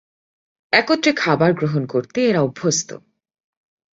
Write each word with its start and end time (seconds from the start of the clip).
একত্রে 0.73 1.11
খাবার 1.13 1.53
গ্রহণ 1.53 1.83
করতে 1.85 2.19
এরা 2.29 2.41
অভ্যস্ত। 2.41 2.89